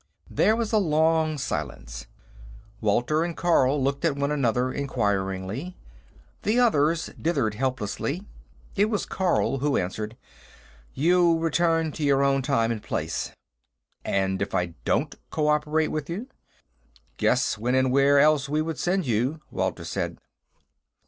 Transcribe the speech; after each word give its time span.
There 0.31 0.55
was 0.55 0.73
a 0.73 0.79
long 0.79 1.37
silence. 1.37 2.07
Walter 2.79 3.23
and 3.23 3.37
Carl 3.37 3.83
looked 3.83 4.03
at 4.03 4.15
one 4.15 4.31
another 4.31 4.73
inquiringly; 4.73 5.77
the 6.41 6.59
others 6.59 7.11
dithered 7.21 7.53
helplessly. 7.53 8.23
It 8.75 8.85
was 8.85 9.05
Carl 9.05 9.59
who 9.59 9.77
answered. 9.77 10.17
"Your 10.95 11.37
return 11.39 11.91
to 11.91 12.03
your 12.03 12.23
own 12.23 12.41
time 12.41 12.71
and 12.71 12.81
place." 12.81 13.31
"And 14.03 14.41
if 14.41 14.55
I 14.55 14.73
don't 14.85 15.13
cooperate 15.29 15.89
with 15.91 16.09
you?" 16.09 16.29
"Guess 17.17 17.59
when 17.59 17.75
and 17.75 17.91
where 17.91 18.17
else 18.17 18.49
we 18.49 18.63
could 18.63 18.79
send 18.79 19.05
you," 19.05 19.39
Walter 19.51 19.83
said. 19.85 20.17